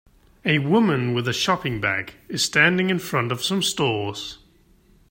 A 0.45 0.57
woman 0.57 1.13
with 1.13 1.27
a 1.27 1.31
shopping 1.31 1.79
bag 1.79 2.15
is 2.27 2.43
standing 2.43 2.89
in 2.89 2.97
front 2.97 3.31
of 3.31 3.43
some 3.43 3.61
stores 3.61 4.39